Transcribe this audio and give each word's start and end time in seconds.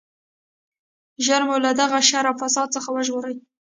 ژر 1.25 1.41
مو 1.47 1.55
له 1.65 1.71
دغه 1.81 1.99
شر 2.09 2.25
او 2.29 2.35
فساد 2.41 2.67
څخه 2.75 2.89
وژغورئ. 2.91 3.35